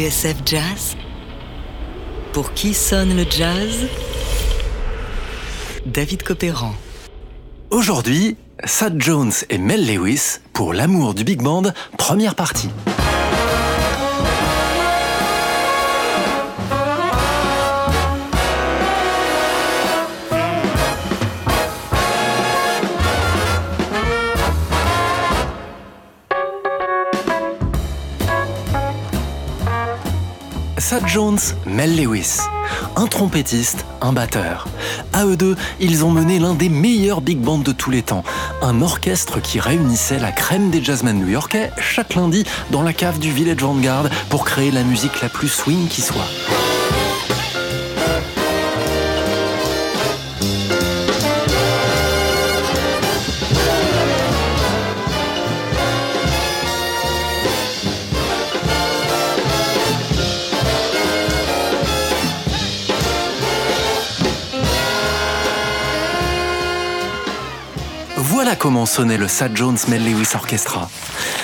[0.00, 0.96] Jazz
[2.32, 3.88] Pour qui sonne le jazz?
[5.86, 6.72] David Copéran.
[7.70, 11.64] Aujourd'hui, Sad Jones et Mel Lewis pour l'amour du big band,
[11.96, 12.68] première partie.
[30.88, 32.38] Sad Jones, Mel Lewis.
[32.96, 34.66] Un trompettiste, un batteur.
[35.12, 38.24] À eux deux, ils ont mené l'un des meilleurs big bands de tous les temps.
[38.62, 43.30] Un orchestre qui réunissait la crème des jazzmen new-yorkais chaque lundi dans la cave du
[43.30, 46.24] Village Vanguard pour créer la musique la plus swing qui soit.
[68.58, 70.90] Comment sonnait le Sad Jones Mel Lewis Orchestra.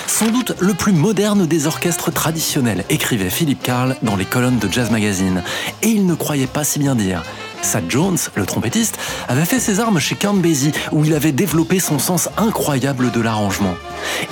[0.07, 4.71] Sans doute le plus moderne des orchestres traditionnels, écrivait Philip Carl dans les colonnes de
[4.71, 5.41] Jazz Magazine.
[5.81, 7.23] Et il ne croyait pas si bien dire.
[7.65, 11.79] Sad Jones, le trompettiste, avait fait ses armes chez Count Basie, où il avait développé
[11.79, 13.75] son sens incroyable de l'arrangement.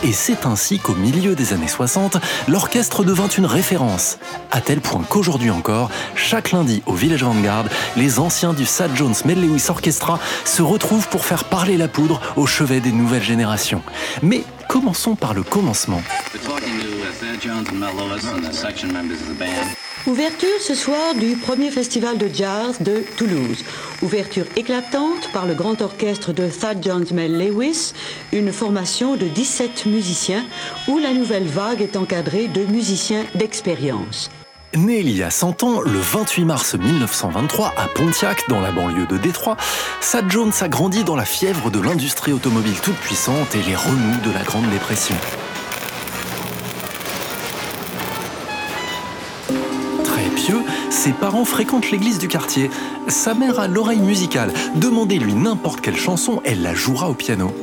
[0.03, 2.17] Et c'est ainsi qu'au milieu des années 60,
[2.48, 4.20] l'orchestre devint une référence,
[4.52, 7.66] à tel point qu'aujourd'hui encore, chaque lundi au Village Vanguard,
[7.98, 12.22] les anciens du Sad Jones Mel Lewis Orchestra se retrouvent pour faire parler la poudre
[12.36, 13.81] au chevet des nouvelles générations.
[14.22, 16.02] Mais commençons par le commencement.
[20.06, 23.64] Ouverture ce soir du premier festival de jazz de Toulouse.
[24.02, 27.94] Ouverture éclatante par le grand orchestre de Thad Jones Mel Lewis,
[28.34, 30.44] une formation de 17 musiciens
[30.90, 34.30] où la nouvelle vague est encadrée de musiciens d'expérience.
[34.75, 39.08] Né il y a 100 ans, le 28 mars 1923, à Pontiac, dans la banlieue
[39.08, 39.56] de Détroit,
[40.02, 44.20] Sad Jones a grandi dans la fièvre de l'industrie automobile toute puissante et les remous
[44.25, 45.16] de la Grande Dépression.
[51.03, 52.69] Ses parents fréquentent l'église du quartier.
[53.09, 54.53] Sa mère a l'oreille musicale.
[54.75, 57.53] Demandez-lui n'importe quelle chanson, elle la jouera au piano.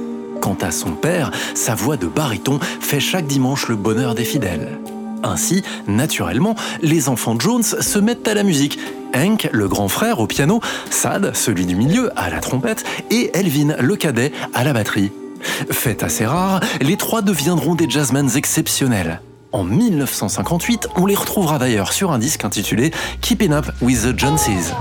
[0.43, 4.79] Quant à son père, sa voix de baryton fait chaque dimanche le bonheur des fidèles.
[5.23, 8.79] Ainsi, naturellement, les enfants Jones se mettent à la musique.
[9.15, 13.75] Hank, le grand frère, au piano, Sad, celui du milieu, à la trompette, et Elvin,
[13.81, 15.13] le cadet, à la batterie.
[15.71, 19.23] Fait assez rare, les trois deviendront des jazzmen exceptionnels.
[19.53, 24.73] En 1958, on les retrouvera d'ailleurs sur un disque intitulé Keeping Up with the Joneses.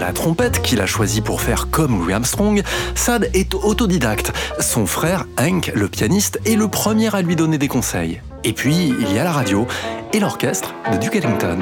[0.00, 2.62] La trompette, qu'il a choisi pour faire comme Louis Armstrong,
[2.94, 4.32] Sad est autodidacte.
[4.58, 8.22] Son frère, Hank, le pianiste, est le premier à lui donner des conseils.
[8.42, 9.66] Et puis, il y a la radio
[10.14, 11.58] et l'orchestre de Duke Ellington.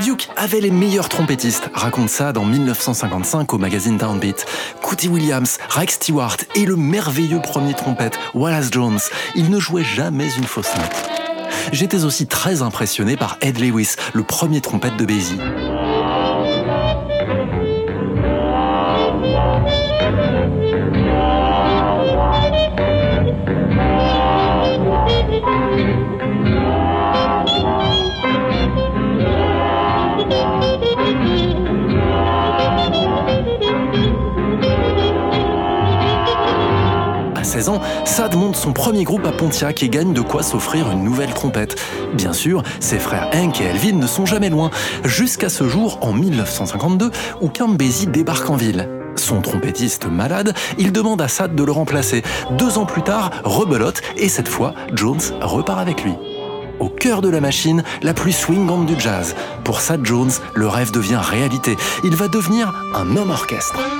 [0.00, 4.44] Duke avait les meilleurs trompettistes, raconte Sad en 1955 au magazine Downbeat.
[4.82, 8.98] Cootie Williams, Rex Stewart et le merveilleux premier trompette, Wallace Jones.
[9.36, 11.19] Il ne jouait jamais une fausse note.
[11.72, 15.38] J'étais aussi très impressionné par Ed Lewis, le premier trompette de Basie.
[37.60, 41.04] 16 ans, Sad monte son premier groupe à Pontiac et gagne de quoi s'offrir une
[41.04, 41.78] nouvelle trompette.
[42.14, 44.70] Bien sûr, ses frères Hank et Elvin ne sont jamais loin,
[45.04, 47.10] jusqu'à ce jour en 1952
[47.42, 48.88] où Basie débarque en ville.
[49.14, 52.22] Son trompettiste malade, il demande à Sad de le remplacer.
[52.52, 56.14] Deux ans plus tard, rebelote et cette fois, Jones repart avec lui.
[56.78, 59.36] Au cœur de la machine, la plus swingante du jazz.
[59.64, 61.76] Pour Sad Jones, le rêve devient réalité.
[62.04, 63.99] Il va devenir un homme orchestre.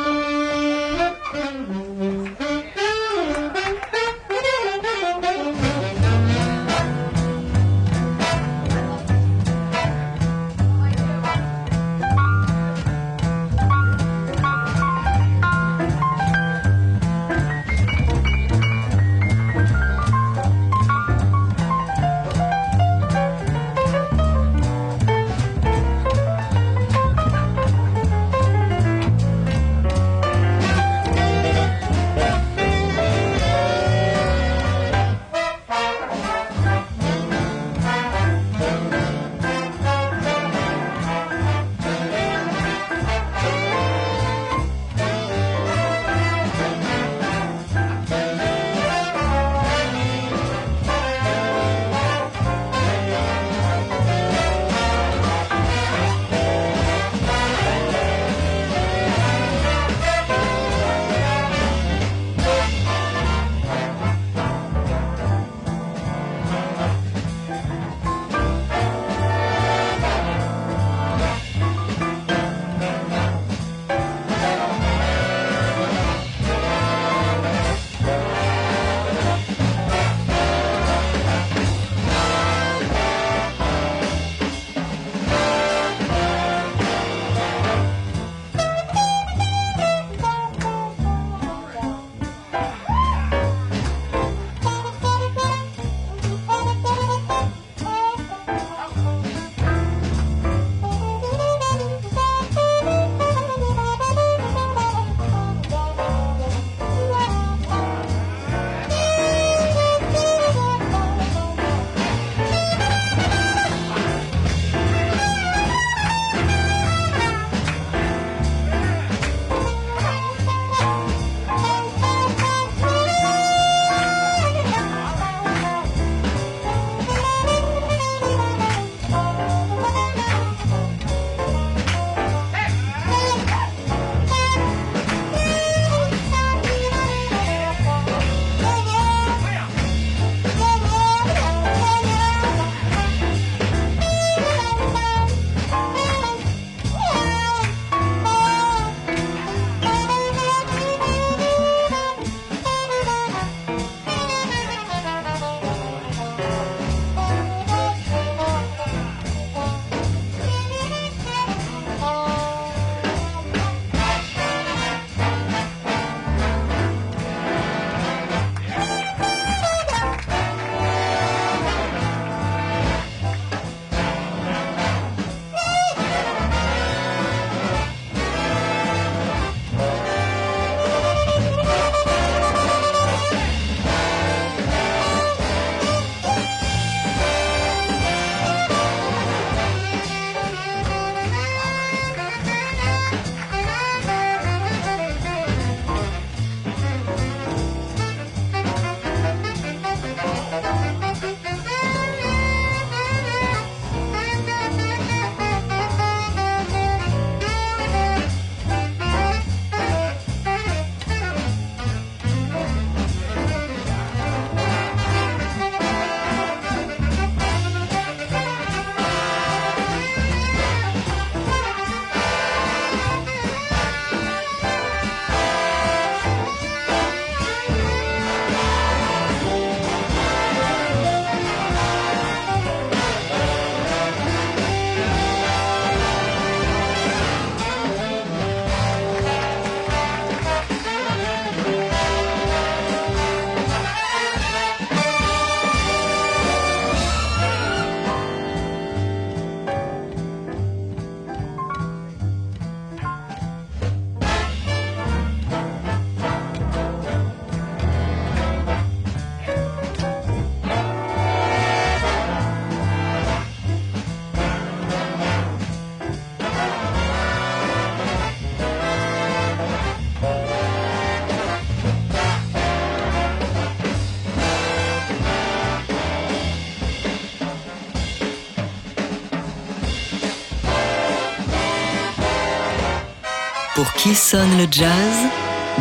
[284.02, 285.28] Qui sonne le jazz?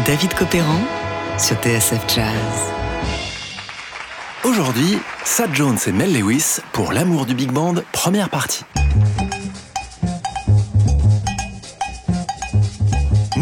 [0.06, 0.82] David Copéran
[1.38, 2.74] sur TSF Jazz.
[4.44, 8.66] Aujourd'hui, Sad Jones et Mel Lewis pour l'amour du big band, première partie.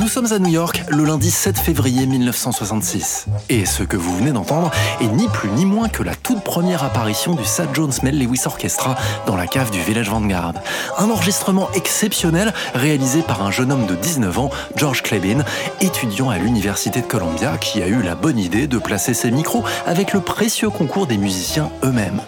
[0.07, 3.25] Nous sommes à New York le lundi 7 février 1966.
[3.49, 4.71] Et ce que vous venez d'entendre
[5.01, 8.43] est ni plus ni moins que la toute première apparition du Sad Jones Mel Lewis
[8.45, 8.95] Orchestra
[9.25, 10.53] dans la cave du Village Vanguard.
[10.97, 15.43] Un enregistrement exceptionnel réalisé par un jeune homme de 19 ans, George Klebin,
[15.81, 19.65] étudiant à l'Université de Columbia, qui a eu la bonne idée de placer ses micros
[19.85, 22.21] avec le précieux concours des musiciens eux-mêmes.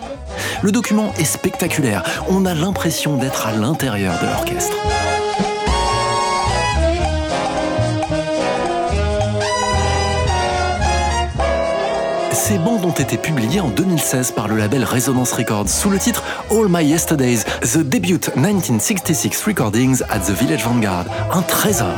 [0.63, 4.75] Le document est spectaculaire, on a l'impression d'être à l'intérieur de l'orchestre.
[12.49, 16.23] Ces bandes ont été publiées en 2016 par le label Resonance Records sous le titre
[16.49, 21.05] All My Yesterdays, The Debut 1966 Recordings at the Village Vanguard.
[21.31, 21.93] Un trésor.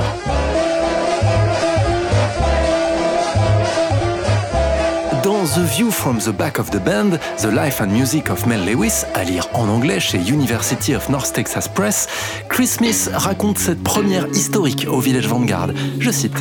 [5.24, 8.65] Dans The View from the Back of the Band, The Life and Music of Mel
[8.65, 12.10] Lewis, à lire en anglais chez University of North Texas Press,
[12.50, 15.70] Chris Smith raconte cette première historique au Village Vanguard.
[15.98, 16.36] Je cite.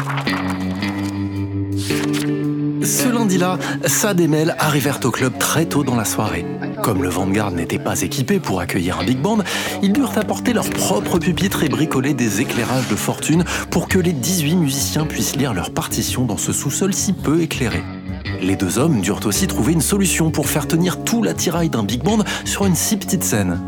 [2.90, 3.56] Ce lundi-là,
[3.86, 6.44] Sad et Mel arrivèrent au club très tôt dans la soirée.
[6.82, 9.38] Comme le Vanguard n'était pas équipé pour accueillir un big band,
[9.80, 14.12] ils durent apporter leur propre pupitre et bricoler des éclairages de fortune pour que les
[14.12, 17.84] 18 musiciens puissent lire leurs partitions dans ce sous-sol si peu éclairé.
[18.42, 22.02] Les deux hommes durent aussi trouver une solution pour faire tenir tout l'attirail d'un big
[22.02, 23.60] band sur une si petite scène.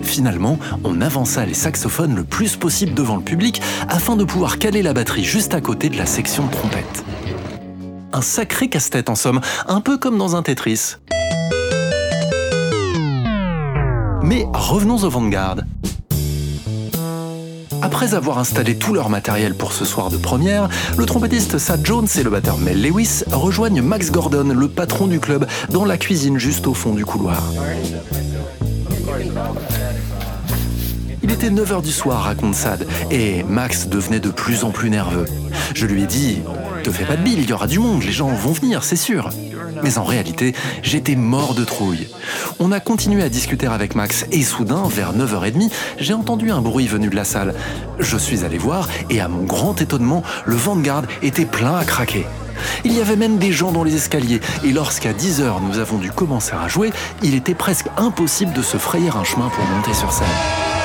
[0.00, 4.80] Finalement, on avança les saxophones le plus possible devant le public afin de pouvoir caler
[4.80, 7.04] la batterie juste à côté de la section de trompette.
[8.12, 10.96] Un sacré casse-tête en somme, un peu comme dans un Tetris.
[14.22, 15.58] Mais revenons au Vanguard.
[17.82, 22.08] Après avoir installé tout leur matériel pour ce soir de première, le trompettiste Sad Jones
[22.18, 26.38] et le batteur Mel Lewis rejoignent Max Gordon, le patron du club, dans la cuisine
[26.38, 27.42] juste au fond du couloir.
[31.22, 35.26] Il était 9h du soir, raconte Sad, et Max devenait de plus en plus nerveux.
[35.74, 36.40] Je lui ai dit
[36.82, 38.96] Te fais pas de bile, il y aura du monde, les gens vont venir, c'est
[38.96, 39.30] sûr.
[39.82, 42.08] Mais en réalité, j'étais mort de trouille.
[42.58, 46.86] On a continué à discuter avec Max et soudain, vers 9h30, j'ai entendu un bruit
[46.86, 47.54] venu de la salle.
[47.98, 52.26] Je suis allé voir et à mon grand étonnement, le Vanguard était plein à craquer.
[52.84, 56.10] Il y avait même des gens dans les escaliers et lorsqu'à 10h nous avons dû
[56.10, 60.12] commencer à jouer, il était presque impossible de se frayer un chemin pour monter sur
[60.12, 60.79] scène.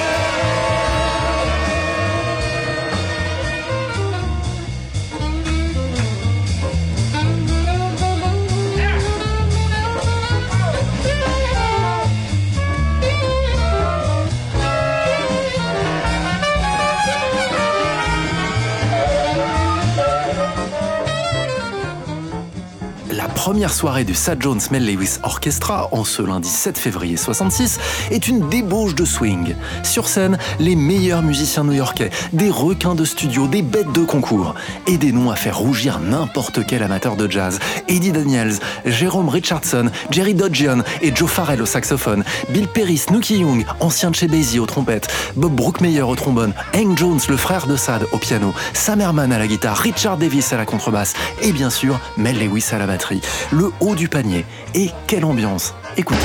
[23.46, 27.78] Première soirée du Sad Jones Mel Lewis Orchestra, en ce lundi 7 février 66,
[28.10, 29.54] est une débauche de swing.
[29.84, 34.56] Sur scène, les meilleurs musiciens new-yorkais, des requins de studio, des bêtes de concours,
[34.88, 37.60] et des noms à faire rougir n'importe quel amateur de jazz.
[37.88, 43.64] Eddie Daniels, Jérôme Richardson, Jerry Dodgion et Joe Farrell au saxophone, Bill Perry, Snooky Young,
[43.80, 47.75] ancien de chez Basie au trompette, Bob Brookmeyer au trombone, Hank Jones, le frère de
[47.75, 51.70] Sad, au piano, Sam Herman à la guitare, Richard Davis à la contrebasse, et bien
[51.70, 54.46] sûr, Mel Lewis à la batterie le haut du panier.
[54.74, 56.20] Et quelle ambiance Écoutez.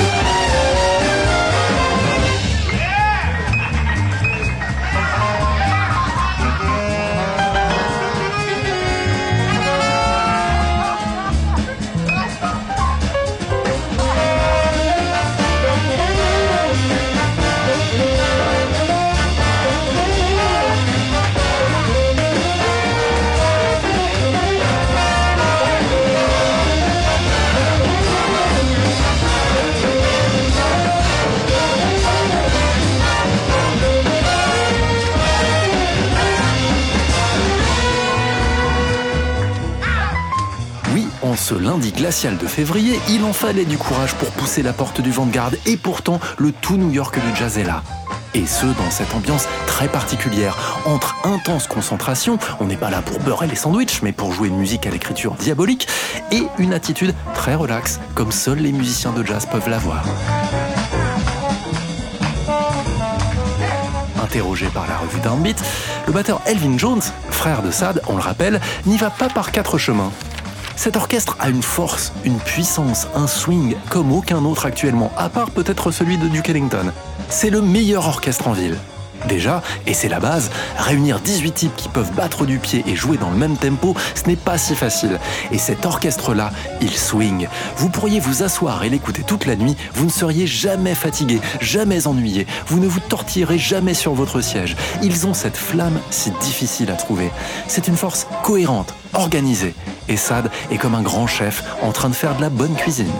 [41.41, 45.09] Ce lundi glacial de février, il en fallait du courage pour pousser la porte du
[45.09, 47.81] Vanguard et pourtant le tout New York du jazz est là.
[48.35, 50.55] Et ce, dans cette ambiance très particulière,
[50.85, 54.57] entre intense concentration, on n'est pas là pour beurrer les sandwichs, mais pour jouer une
[54.57, 55.87] musique à l'écriture diabolique,
[56.31, 60.05] et une attitude très relaxe, comme seuls les musiciens de jazz peuvent l'avoir.
[64.23, 65.61] Interrogé par la revue Downbeat,
[66.05, 69.79] le batteur Elvin Jones, frère de Sad, on le rappelle, n'y va pas par quatre
[69.79, 70.11] chemins.
[70.81, 75.51] Cet orchestre a une force, une puissance, un swing comme aucun autre actuellement, à part
[75.51, 76.91] peut-être celui de Duke Ellington.
[77.29, 78.75] C'est le meilleur orchestre en ville.
[79.27, 83.17] Déjà, et c'est la base, réunir 18 types qui peuvent battre du pied et jouer
[83.17, 85.19] dans le même tempo, ce n'est pas si facile.
[85.51, 86.51] Et cet orchestre-là,
[86.81, 87.47] il swing.
[87.77, 92.07] Vous pourriez vous asseoir et l'écouter toute la nuit, vous ne seriez jamais fatigué, jamais
[92.07, 94.75] ennuyé, vous ne vous tortillerez jamais sur votre siège.
[95.03, 97.31] Ils ont cette flamme si difficile à trouver.
[97.67, 99.75] C'est une force cohérente, organisée.
[100.07, 103.11] Et Sad est comme un grand chef en train de faire de la bonne cuisine.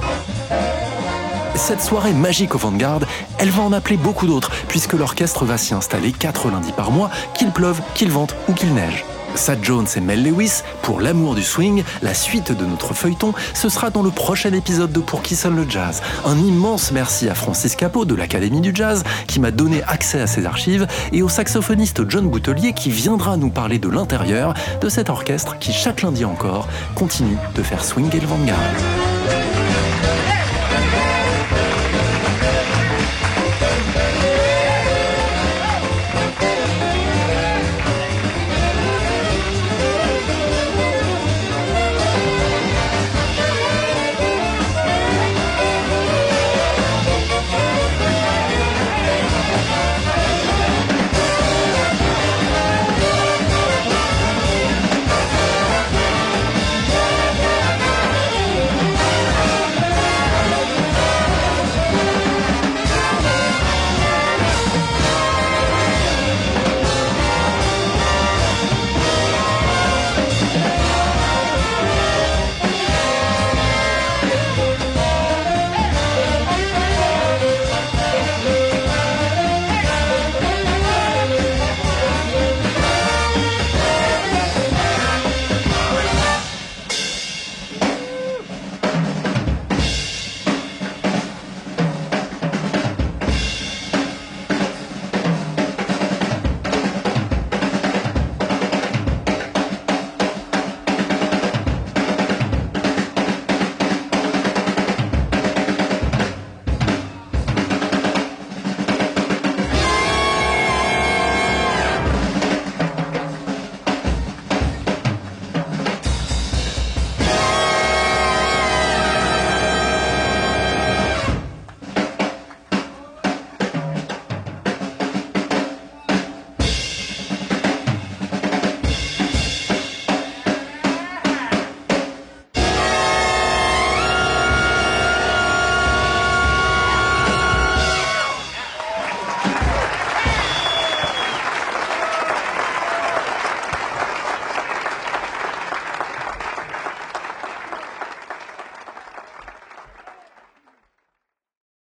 [1.55, 3.01] Cette soirée magique au Vanguard,
[3.37, 7.09] elle va en appeler beaucoup d'autres, puisque l'orchestre va s'y installer quatre lundis par mois,
[7.33, 9.05] qu'il pleuve, qu'il vente ou qu'il neige.
[9.35, 13.69] Sad Jones et Mel Lewis, pour l'amour du swing, la suite de notre feuilleton, ce
[13.69, 16.01] sera dans le prochain épisode de Pour qui sonne le jazz.
[16.25, 20.27] Un immense merci à Francis Capot de l'Académie du Jazz qui m'a donné accès à
[20.27, 25.09] ses archives et au saxophoniste John Boutelier qui viendra nous parler de l'intérieur de cet
[25.09, 28.57] orchestre qui chaque lundi encore continue de faire swinger le Vanguard.